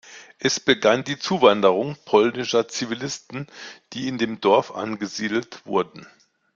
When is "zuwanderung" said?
1.19-1.95